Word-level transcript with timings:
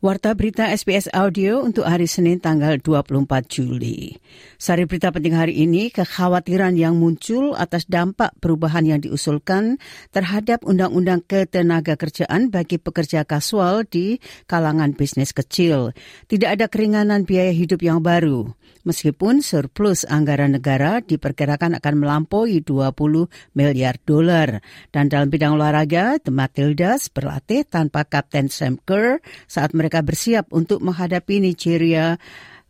Warta 0.00 0.32
berita 0.32 0.64
SBS 0.64 1.12
Audio 1.12 1.60
untuk 1.60 1.84
hari 1.84 2.08
Senin 2.08 2.40
tanggal 2.40 2.80
24 2.80 3.20
Juli. 3.44 4.16
Sari 4.56 4.88
berita 4.88 5.12
penting 5.12 5.36
hari 5.36 5.60
ini, 5.60 5.92
kekhawatiran 5.92 6.72
yang 6.72 6.96
muncul 6.96 7.52
atas 7.52 7.84
dampak 7.84 8.32
perubahan 8.40 8.88
yang 8.88 9.04
diusulkan 9.04 9.76
terhadap 10.08 10.64
Undang-Undang 10.64 11.28
Ketenaga 11.28 12.00
Kerjaan 12.00 12.48
bagi 12.48 12.80
pekerja 12.80 13.28
kasual 13.28 13.84
di 13.84 14.16
kalangan 14.48 14.96
bisnis 14.96 15.36
kecil. 15.36 15.92
Tidak 16.32 16.48
ada 16.48 16.72
keringanan 16.72 17.28
biaya 17.28 17.52
hidup 17.52 17.84
yang 17.84 18.00
baru 18.00 18.56
meskipun 18.84 19.44
surplus 19.44 20.08
anggaran 20.08 20.56
negara 20.56 21.04
diperkirakan 21.04 21.76
akan 21.78 21.94
melampaui 22.00 22.64
20 22.64 23.28
miliar 23.56 24.00
dolar. 24.04 24.64
Dan 24.88 25.12
dalam 25.12 25.28
bidang 25.28 25.56
olahraga, 25.56 26.16
The 26.20 26.32
Matildas 26.32 27.12
berlatih 27.12 27.66
tanpa 27.68 28.06
Kapten 28.08 28.48
Sam 28.48 28.80
Kerr 28.80 29.20
saat 29.50 29.76
mereka 29.76 29.89
bersiap 29.98 30.54
untuk 30.54 30.78
menghadapi 30.78 31.42
Nigeria 31.42 32.14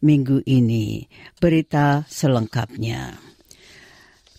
minggu 0.01 0.41
ini. 0.49 1.05
Berita 1.37 2.09
selengkapnya. 2.09 3.21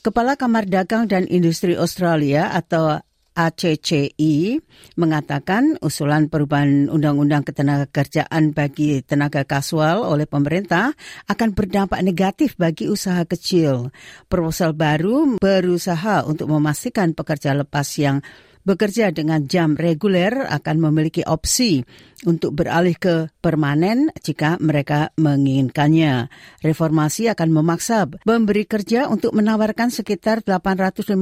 Kepala 0.01 0.33
Kamar 0.33 0.65
Dagang 0.65 1.05
dan 1.05 1.29
Industri 1.29 1.77
Australia 1.77 2.49
atau 2.49 2.97
ACCI 3.31 4.59
mengatakan 4.99 5.79
usulan 5.79 6.27
perubahan 6.27 6.91
undang-undang 6.91 7.47
ketenagakerjaan 7.47 8.51
bagi 8.51 8.99
tenaga 9.07 9.47
kasual 9.47 10.03
oleh 10.03 10.27
pemerintah 10.27 10.91
akan 11.31 11.55
berdampak 11.55 12.03
negatif 12.03 12.59
bagi 12.59 12.91
usaha 12.91 13.23
kecil. 13.23 13.95
Proposal 14.27 14.75
baru 14.75 15.39
berusaha 15.39 16.27
untuk 16.27 16.51
memastikan 16.51 17.15
pekerja 17.15 17.55
lepas 17.55 17.87
yang 17.95 18.19
bekerja 18.65 19.13
dengan 19.13 19.45
jam 19.45 19.73
reguler 19.77 20.47
akan 20.47 20.77
memiliki 20.77 21.25
opsi 21.25 21.81
untuk 22.25 22.53
beralih 22.53 22.97
ke 22.97 23.29
permanen 23.41 24.13
jika 24.21 24.61
mereka 24.61 25.09
menginginkannya. 25.17 26.29
Reformasi 26.61 27.29
akan 27.33 27.49
memaksa 27.49 28.05
memberi 28.25 28.69
kerja 28.69 29.09
untuk 29.09 29.33
menawarkan 29.33 29.89
sekitar 29.89 30.45
850 30.45 31.17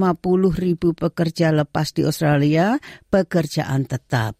ribu 0.56 0.92
pekerja 0.92 1.56
lepas 1.56 1.96
di 1.96 2.04
Australia 2.04 2.76
pekerjaan 3.08 3.88
tetap. 3.88 4.36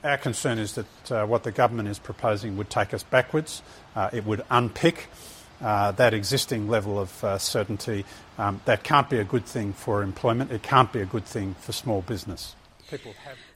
Our 0.00 0.16
concern 0.16 0.56
is 0.56 0.80
that 0.80 0.88
uh, 1.12 1.28
what 1.28 1.44
the 1.44 1.52
government 1.52 1.92
is 1.92 2.00
proposing 2.00 2.56
would 2.56 2.72
take 2.72 2.96
us 2.96 3.04
backwards. 3.04 3.60
Uh, 3.92 4.08
it 4.16 4.24
would 4.24 4.40
unpick 4.48 5.12
uh, 5.60 5.92
that 5.92 6.12
existing 6.12 6.68
level 6.68 6.98
of 6.98 7.12
uh, 7.24 7.38
certainty. 7.38 8.04
Um, 8.38 8.60
that 8.64 8.82
can't 8.82 9.08
be 9.08 9.18
a 9.20 9.24
good 9.24 9.44
thing 9.44 9.72
for 9.72 10.02
employment. 10.02 10.50
It 10.50 10.62
can't 10.62 10.92
be 10.92 11.00
a 11.00 11.06
good 11.06 11.24
thing 11.24 11.54
for 11.60 11.72
small 11.72 12.00
business. 12.00 12.56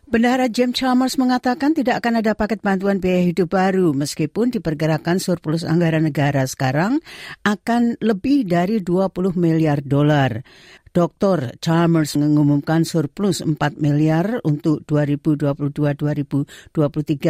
Bendahara 0.05 0.53
James 0.53 0.77
Chalmers 0.77 1.17
mengatakan 1.17 1.73
tidak 1.73 2.05
akan 2.05 2.21
ada 2.21 2.37
paket 2.37 2.61
bantuan 2.61 3.01
biaya 3.01 3.33
hidup 3.33 3.57
baru 3.57 3.97
meskipun 3.97 4.53
diperkirakan 4.53 5.17
surplus 5.17 5.65
anggaran 5.65 6.05
negara 6.05 6.45
sekarang 6.45 7.01
akan 7.43 7.97
lebih 8.05 8.45
dari 8.45 8.85
20 8.85 9.33
miliar 9.35 9.81
dolar. 9.81 10.45
Dr. 10.95 11.59
Chalmers 11.59 12.15
mengumumkan 12.15 12.87
surplus 12.87 13.43
4 13.43 13.59
miliar 13.83 14.39
untuk 14.47 14.87
2022-2023 14.87 16.71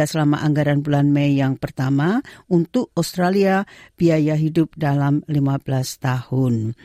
selama 0.05 0.37
anggaran 0.45 0.85
bulan 0.85 1.09
Mei 1.09 1.33
yang 1.33 1.57
pertama 1.57 2.21
untuk 2.45 2.93
Australia 2.93 3.65
biaya 3.97 4.37
hidup 4.37 4.77
dalam 4.77 5.25
15 5.25 5.65
tahun. 5.97 6.77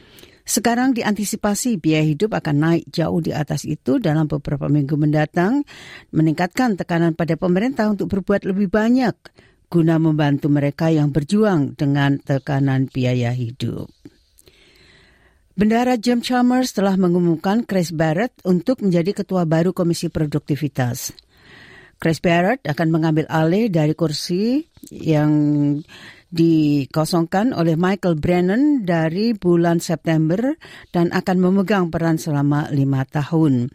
Sekarang 0.48 0.96
diantisipasi 0.96 1.76
biaya 1.76 2.08
hidup 2.08 2.32
akan 2.40 2.56
naik 2.56 2.88
jauh 2.88 3.20
di 3.20 3.36
atas 3.36 3.68
itu 3.68 4.00
dalam 4.00 4.24
beberapa 4.24 4.64
minggu 4.72 4.96
mendatang, 4.96 5.68
meningkatkan 6.16 6.80
tekanan 6.80 7.12
pada 7.12 7.36
pemerintah 7.36 7.92
untuk 7.92 8.08
berbuat 8.08 8.48
lebih 8.48 8.72
banyak 8.72 9.14
guna 9.70 10.02
membantu 10.02 10.50
mereka 10.50 10.90
yang 10.90 11.14
berjuang 11.14 11.78
dengan 11.78 12.18
tekanan 12.18 12.90
biaya 12.90 13.30
hidup. 13.30 13.86
Bendara 15.60 16.00
Jim 16.00 16.24
Chalmers 16.24 16.72
telah 16.72 16.96
mengumumkan 16.96 17.68
Chris 17.68 17.92
Barrett 17.92 18.32
untuk 18.48 18.80
menjadi 18.80 19.12
ketua 19.12 19.44
baru 19.44 19.76
Komisi 19.76 20.08
Produktivitas. 20.08 21.12
Chris 22.00 22.16
Barrett 22.24 22.64
akan 22.64 22.88
mengambil 22.88 23.28
alih 23.28 23.68
dari 23.68 23.92
kursi 23.92 24.64
yang 24.88 25.28
dikosongkan 26.32 27.52
oleh 27.52 27.76
Michael 27.76 28.16
Brennan 28.16 28.88
dari 28.88 29.36
bulan 29.36 29.84
September 29.84 30.56
dan 30.96 31.12
akan 31.12 31.36
memegang 31.36 31.92
peran 31.92 32.16
selama 32.16 32.72
lima 32.72 33.04
tahun. 33.04 33.68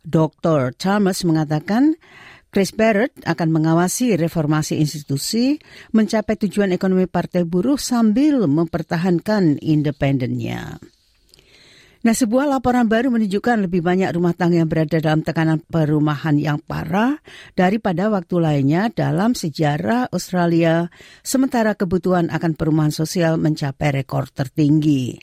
Dr. 0.00 0.72
Thomas 0.72 1.20
mengatakan 1.28 2.00
Chris 2.48 2.72
Barrett 2.72 3.12
akan 3.28 3.52
mengawasi 3.52 4.16
reformasi 4.16 4.80
institusi 4.80 5.60
mencapai 5.92 6.40
tujuan 6.48 6.72
ekonomi 6.72 7.04
partai 7.04 7.44
buruh 7.44 7.76
sambil 7.76 8.48
mempertahankan 8.48 9.60
independennya. 9.60 10.80
Nah, 12.00 12.16
sebuah 12.16 12.48
laporan 12.48 12.88
baru 12.88 13.12
menunjukkan 13.12 13.68
lebih 13.68 13.84
banyak 13.84 14.16
rumah 14.16 14.32
tangga 14.32 14.64
yang 14.64 14.72
berada 14.72 14.96
dalam 15.04 15.20
tekanan 15.20 15.60
perumahan 15.60 16.32
yang 16.40 16.56
parah 16.56 17.20
daripada 17.52 18.08
waktu 18.08 18.40
lainnya 18.40 18.88
dalam 18.88 19.36
sejarah 19.36 20.08
Australia, 20.08 20.88
sementara 21.20 21.76
kebutuhan 21.76 22.32
akan 22.32 22.56
perumahan 22.56 22.88
sosial 22.88 23.36
mencapai 23.36 24.00
rekor 24.00 24.32
tertinggi. 24.32 25.20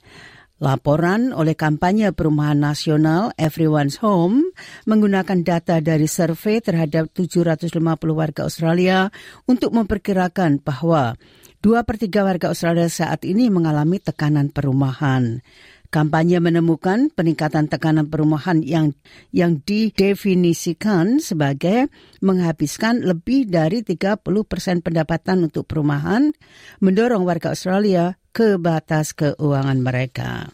Laporan 0.62 1.34
oleh 1.34 1.58
kampanye 1.58 2.14
perumahan 2.14 2.58
nasional 2.58 3.34
Everyone's 3.42 3.98
Home 4.06 4.54
menggunakan 4.86 5.42
data 5.42 5.82
dari 5.82 6.06
survei 6.06 6.62
terhadap 6.62 7.10
750 7.14 7.74
warga 8.14 8.42
Australia 8.46 9.10
untuk 9.50 9.74
memperkirakan 9.74 10.62
bahwa 10.62 11.18
dua 11.62 11.86
per 11.86 12.02
tiga 12.02 12.26
warga 12.26 12.54
Australia 12.54 12.90
saat 12.90 13.22
ini 13.26 13.50
mengalami 13.54 14.02
tekanan 14.02 14.50
perumahan. 14.50 15.46
Kampanye 15.88 16.44
menemukan 16.44 17.08
peningkatan 17.16 17.72
tekanan 17.72 18.12
perumahan 18.12 18.59
yang 18.59 18.92
yang 19.31 19.64
didefinisikan 19.64 21.24
sebagai 21.24 21.88
menghabiskan 22.20 23.08
lebih 23.08 23.48
dari 23.48 23.88
30 23.88 24.20
persen 24.44 24.84
pendapatan 24.84 25.48
untuk 25.48 25.64
perumahan, 25.64 26.36
mendorong 26.84 27.24
warga 27.24 27.56
Australia 27.56 28.20
ke 28.36 28.59
batas 28.59 29.16
keuangan 29.16 29.80
mereka. 29.80 30.52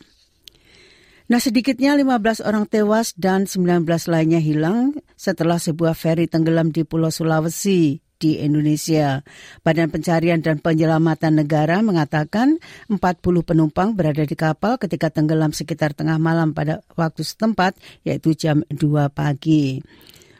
Nah 1.31 1.39
sedikitnya 1.39 1.95
15 1.95 2.43
orang 2.43 2.67
tewas 2.67 3.15
dan 3.15 3.49
19 3.49 3.87
lainnya 4.11 4.43
hilang 4.43 4.93
setelah 5.15 5.57
sebuah 5.57 5.95
feri 5.95 6.27
tenggelam 6.27 6.69
di 6.69 6.83
Pulau 6.83 7.09
Sulawesi 7.09 8.02
di 8.23 8.39
Indonesia. 8.39 9.19
Badan 9.67 9.91
Pencarian 9.91 10.39
dan 10.39 10.63
Penyelamatan 10.63 11.43
Negara 11.43 11.83
mengatakan 11.83 12.63
40 12.87 12.95
penumpang 13.43 13.91
berada 13.91 14.23
di 14.23 14.39
kapal 14.39 14.79
ketika 14.79 15.11
tenggelam 15.11 15.51
sekitar 15.51 15.91
tengah 15.91 16.15
malam 16.15 16.55
pada 16.55 16.79
waktu 16.95 17.27
setempat, 17.27 17.75
yaitu 18.07 18.31
jam 18.31 18.63
2 18.71 19.11
pagi. 19.11 19.83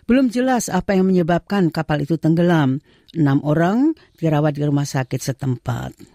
Belum 0.08 0.32
jelas 0.32 0.72
apa 0.72 0.96
yang 0.96 1.12
menyebabkan 1.12 1.68
kapal 1.68 2.00
itu 2.00 2.16
tenggelam. 2.16 2.80
Enam 3.12 3.44
orang 3.44 3.92
dirawat 4.16 4.56
di 4.56 4.64
rumah 4.64 4.88
sakit 4.88 5.20
setempat. 5.20 6.13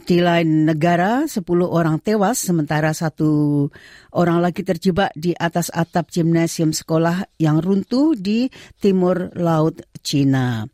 Di 0.00 0.18
lain 0.18 0.64
negara, 0.64 1.28
10 1.28 1.44
orang 1.66 2.00
tewas 2.00 2.40
sementara 2.40 2.94
satu 2.96 3.68
orang 4.16 4.40
lagi 4.40 4.64
terjebak 4.64 5.12
di 5.12 5.36
atas 5.36 5.68
atap 5.70 6.08
gimnasium 6.08 6.72
sekolah 6.72 7.28
yang 7.36 7.60
runtuh 7.60 8.16
di 8.16 8.48
timur 8.80 9.34
laut 9.36 9.84
Cina. 10.00 10.64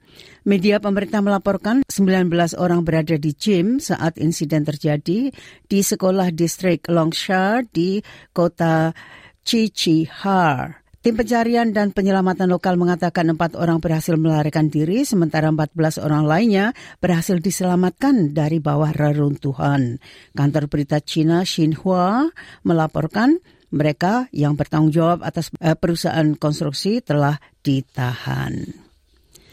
Media 0.46 0.78
pemerintah 0.78 1.18
melaporkan 1.18 1.82
19 1.90 2.30
orang 2.54 2.86
berada 2.86 3.18
di 3.18 3.34
gym 3.34 3.82
saat 3.82 4.14
insiden 4.22 4.62
terjadi 4.62 5.34
di 5.66 5.80
sekolah 5.82 6.30
distrik 6.30 6.86
Longsha 6.86 7.66
di 7.66 7.98
kota 8.30 8.94
Chichihar. 9.42 10.85
Tim 11.06 11.14
pencarian 11.14 11.70
dan 11.70 11.94
penyelamatan 11.94 12.50
lokal 12.50 12.74
mengatakan 12.74 13.30
empat 13.30 13.54
orang 13.54 13.78
berhasil 13.78 14.18
melarikan 14.18 14.66
diri, 14.66 15.06
sementara 15.06 15.46
14 15.54 16.02
orang 16.02 16.26
lainnya 16.26 16.74
berhasil 16.98 17.38
diselamatkan 17.38 18.34
dari 18.34 18.58
bawah 18.58 18.90
reruntuhan. 18.90 20.02
Kantor 20.34 20.66
berita 20.66 20.98
China 20.98 21.46
Xinhua 21.46 22.26
melaporkan 22.66 23.38
mereka 23.70 24.26
yang 24.34 24.58
bertanggung 24.58 24.90
jawab 24.90 25.22
atas 25.22 25.54
eh, 25.62 25.78
perusahaan 25.78 26.34
konstruksi 26.34 26.98
telah 27.06 27.38
ditahan. 27.62 28.66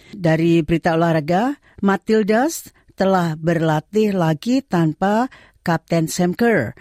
Dari 0.09 0.65
berita 0.65 0.97
olahraga, 0.97 1.61
Matildas 1.85 2.73
telah 2.97 3.37
berlatih 3.37 4.17
lagi 4.17 4.65
tanpa 4.65 5.29
Kapten 5.61 6.09
Sam 6.09 6.33
Kerr 6.33 6.73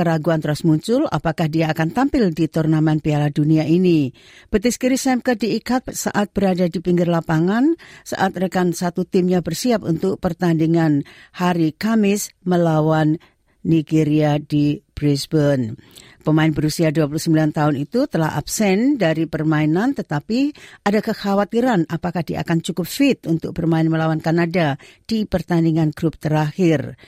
keraguan 0.00 0.40
terus 0.40 0.64
muncul 0.64 1.04
apakah 1.12 1.44
dia 1.52 1.68
akan 1.68 1.92
tampil 1.92 2.32
di 2.32 2.48
turnamen 2.48 3.04
Piala 3.04 3.28
Dunia 3.28 3.68
ini. 3.68 4.08
Betis 4.48 4.80
kiri 4.80 4.96
Semke 4.96 5.36
diikat 5.36 5.92
saat 5.92 6.32
berada 6.32 6.64
di 6.72 6.80
pinggir 6.80 7.04
lapangan 7.04 7.76
saat 8.00 8.32
rekan 8.40 8.72
satu 8.72 9.04
timnya 9.04 9.44
bersiap 9.44 9.84
untuk 9.84 10.16
pertandingan 10.16 11.04
hari 11.36 11.76
Kamis 11.76 12.32
melawan 12.48 13.20
Nigeria 13.60 14.40
di 14.40 14.80
Brisbane. 14.96 15.76
Pemain 16.20 16.52
berusia 16.52 16.92
29 16.92 17.32
tahun 17.56 17.80
itu 17.80 18.04
telah 18.04 18.36
absen 18.36 19.00
dari 19.00 19.24
permainan 19.24 19.96
tetapi 19.96 20.52
ada 20.84 21.00
kekhawatiran 21.00 21.88
apakah 21.88 22.20
dia 22.20 22.44
akan 22.44 22.60
cukup 22.60 22.84
fit 22.84 23.24
untuk 23.24 23.56
bermain 23.56 23.88
melawan 23.88 24.20
Kanada 24.20 24.76
di 25.08 25.24
pertandingan 25.24 25.96
grup 25.96 26.20
terakhir. 26.20 27.00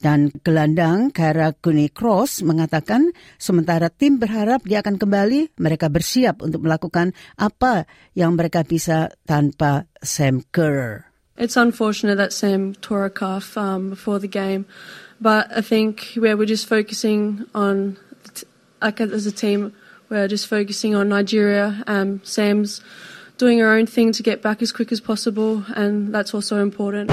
Dan 0.00 0.34
gelandang 0.42 1.14
Kara 1.14 1.54
Guni 1.54 1.94
Cross 1.94 2.42
mengatakan 2.42 3.14
sementara 3.38 3.86
tim 3.86 4.18
berharap 4.18 4.66
dia 4.66 4.82
akan 4.82 4.98
kembali, 4.98 5.60
mereka 5.60 5.86
bersiap 5.86 6.42
untuk 6.42 6.66
melakukan 6.66 7.14
apa 7.38 7.86
yang 8.18 8.34
mereka 8.34 8.66
bisa 8.66 9.14
tanpa 9.28 9.86
Sam 10.02 10.42
Kerr. 10.50 11.06
It's 11.38 11.54
unfortunate 11.56 12.18
that 12.18 12.34
Sam 12.34 12.74
tore 12.74 13.06
a 13.06 13.14
calf 13.14 13.56
um, 13.56 13.94
before 13.94 14.18
the 14.18 14.28
game, 14.28 14.66
but 15.20 15.48
I 15.54 15.62
think 15.62 16.16
where 16.18 16.36
we're 16.36 16.50
just 16.50 16.68
focusing 16.68 17.46
on 17.54 17.96
like 18.82 19.00
as 19.00 19.26
a 19.26 19.32
team, 19.32 19.74
we're 20.08 20.28
just 20.28 20.46
focusing 20.46 20.94
on 20.94 21.08
Nigeria. 21.08 21.82
Um, 21.86 22.20
Sam's 22.24 22.80
doing 23.38 23.58
her 23.58 23.70
own 23.70 23.86
thing 23.86 24.12
to 24.12 24.22
get 24.22 24.42
back 24.42 24.60
as 24.60 24.72
quick 24.72 24.92
as 24.92 25.00
possible, 25.00 25.64
and 25.74 26.14
that's 26.14 26.34
also 26.34 26.62
important. 26.62 27.10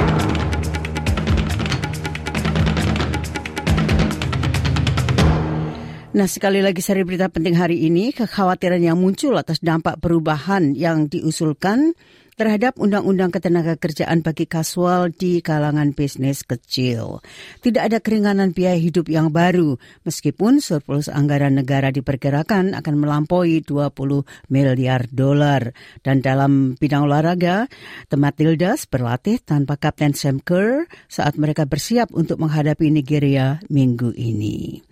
Nah, 6.17 6.25
sekali 6.25 6.65
lagi 6.65 6.81
seri 6.81 7.05
berita 7.05 7.29
penting 7.29 7.53
hari 7.53 7.85
ini, 7.85 8.09
kekhawatiran 8.09 8.81
yang 8.81 8.97
muncul 8.97 9.37
atas 9.37 9.61
dampak 9.61 10.01
perubahan 10.01 10.73
yang 10.73 11.05
diusulkan 11.05 11.93
terhadap 12.33 12.73
Undang-Undang 12.81 13.37
Ketenagakerjaan 13.37 14.25
bagi 14.25 14.49
kasual 14.49 15.13
di 15.13 15.45
kalangan 15.45 15.93
bisnis 15.93 16.41
kecil. 16.41 17.21
Tidak 17.61 17.77
ada 17.77 18.01
keringanan 18.01 18.49
biaya 18.49 18.81
hidup 18.81 19.13
yang 19.13 19.29
baru, 19.29 19.77
meskipun 20.09 20.57
surplus 20.57 21.05
anggaran 21.05 21.53
negara 21.53 21.93
diperkirakan 21.93 22.73
akan 22.73 22.95
melampaui 22.97 23.61
20 23.61 24.25
miliar 24.49 25.05
dolar. 25.13 25.69
Dan 26.01 26.25
dalam 26.25 26.73
bidang 26.81 27.05
olahraga, 27.05 27.69
The 28.09 28.17
Matildas 28.17 28.89
berlatih 28.89 29.37
tanpa 29.45 29.77
Kapten 29.77 30.17
Sam 30.17 30.41
Kerr 30.41 30.89
saat 31.05 31.37
mereka 31.37 31.69
bersiap 31.69 32.09
untuk 32.09 32.41
menghadapi 32.41 32.89
Nigeria 32.89 33.61
minggu 33.69 34.17
ini. 34.17 34.87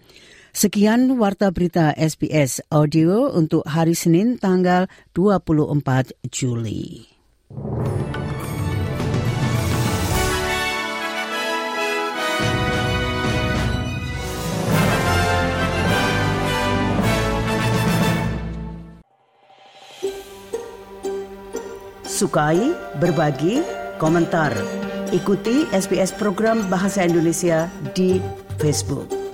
Sekian 0.56 1.19
warta 1.19 1.52
berita 1.52 1.92
SBS 2.00 2.63
Audio 2.72 3.28
untuk 3.36 3.68
hari 3.68 3.92
Senin 3.92 4.40
tanggal 4.40 4.88
24 5.12 6.16
Juli. 6.31 7.12
Sukai, 22.08 22.72
berbagi, 23.04 23.60
komentar. 24.00 24.56
Ikuti 25.12 25.68
SBS 25.75 26.16
program 26.16 26.63
Bahasa 26.72 27.04
Indonesia 27.04 27.68
di 27.92 28.24
Facebook. 28.56 29.25